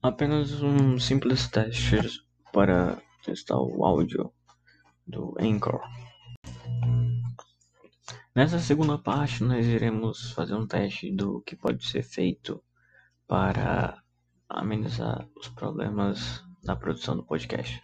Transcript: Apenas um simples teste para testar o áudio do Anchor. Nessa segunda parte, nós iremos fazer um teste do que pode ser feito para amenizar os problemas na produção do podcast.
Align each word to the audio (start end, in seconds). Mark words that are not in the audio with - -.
Apenas 0.00 0.62
um 0.62 0.96
simples 0.98 1.48
teste 1.48 1.96
para 2.52 3.02
testar 3.24 3.58
o 3.58 3.84
áudio 3.84 4.32
do 5.04 5.34
Anchor. 5.40 5.80
Nessa 8.32 8.60
segunda 8.60 8.96
parte, 8.96 9.42
nós 9.42 9.66
iremos 9.66 10.30
fazer 10.30 10.54
um 10.54 10.68
teste 10.68 11.10
do 11.10 11.40
que 11.40 11.56
pode 11.56 11.84
ser 11.84 12.04
feito 12.04 12.62
para 13.26 14.00
amenizar 14.48 15.28
os 15.36 15.48
problemas 15.48 16.44
na 16.62 16.76
produção 16.76 17.16
do 17.16 17.24
podcast. 17.24 17.82